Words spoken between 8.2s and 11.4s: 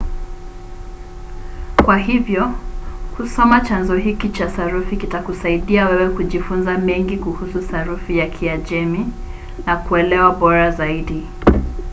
kiajemi na kuelewa bora zaidi